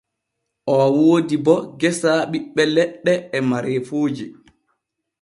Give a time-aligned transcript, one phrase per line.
[0.75, 4.25] O woodi bo geesa ɓiɓɓe leɗɗe e mareefuuji.